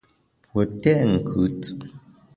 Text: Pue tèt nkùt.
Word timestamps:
Pue 0.47 0.63
tèt 0.81 0.99
nkùt. 1.13 1.61